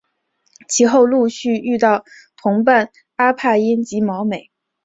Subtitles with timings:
[0.67, 2.03] 其后陆续遇到
[2.35, 4.49] 同伴阿帕因及毛美。